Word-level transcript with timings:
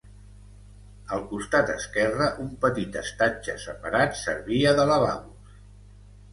Al 1.17 1.21
costat 1.33 1.69
esquerre 1.73 2.31
un 2.45 2.49
petit 2.65 2.99
estatge 3.03 3.57
separat 3.67 4.19
servia 4.25 4.75
de 4.83 4.91
lavabos. 4.95 5.57